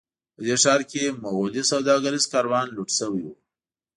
په 0.35 0.41
دې 0.47 0.55
ښار 0.63 0.81
کې 0.91 1.17
مغولي 1.23 1.63
سوداګریز 1.71 2.25
کاروان 2.33 2.67
لوټ 2.75 2.89
شوی 2.99 3.21
و. 3.23 3.27